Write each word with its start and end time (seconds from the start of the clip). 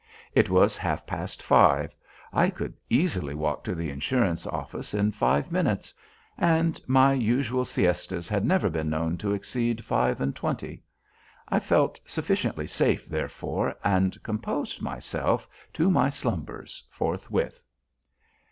It 0.33 0.49
was 0.49 0.77
half 0.77 1.05
past 1.05 1.43
five; 1.43 1.93
I 2.33 2.49
could 2.49 2.73
easily 2.89 3.35
walk 3.35 3.63
to 3.65 3.75
the 3.75 3.91
insurance 3.91 4.47
office 4.47 4.95
in 4.95 5.11
five 5.11 5.51
minutes; 5.51 5.93
and 6.39 6.81
my 6.87 7.13
usual 7.13 7.63
siestas 7.65 8.27
had 8.27 8.43
never 8.43 8.67
been 8.67 8.89
known 8.89 9.19
to 9.19 9.35
exceed 9.35 9.85
five 9.85 10.19
and 10.19 10.35
twenty. 10.35 10.81
I 11.49 11.59
felt 11.59 11.99
sufficiently 12.03 12.65
safe, 12.65 13.07
therefore, 13.07 13.75
and 13.83 14.17
composed 14.23 14.81
myself 14.81 15.47
to 15.73 15.91
my 15.91 16.09
slumbers 16.09 16.83
forthwith. 16.89 17.61